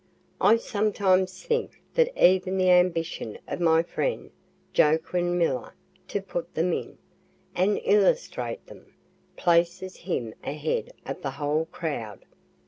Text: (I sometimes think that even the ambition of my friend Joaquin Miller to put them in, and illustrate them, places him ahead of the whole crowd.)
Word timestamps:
(I 0.41 0.57
sometimes 0.57 1.43
think 1.43 1.79
that 1.93 2.09
even 2.19 2.57
the 2.57 2.71
ambition 2.71 3.37
of 3.47 3.59
my 3.59 3.83
friend 3.83 4.31
Joaquin 4.75 5.37
Miller 5.37 5.75
to 6.07 6.19
put 6.23 6.55
them 6.55 6.73
in, 6.73 6.97
and 7.53 7.79
illustrate 7.83 8.65
them, 8.65 8.95
places 9.37 9.97
him 9.97 10.33
ahead 10.43 10.89
of 11.05 11.21
the 11.21 11.29
whole 11.29 11.65
crowd.) 11.65 12.25